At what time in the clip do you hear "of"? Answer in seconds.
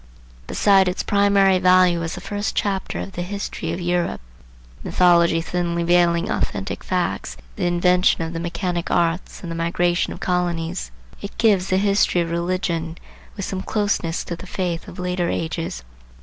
3.01-3.11, 3.71-3.79, 8.23-8.33, 10.11-10.19, 12.21-12.31, 14.87-14.97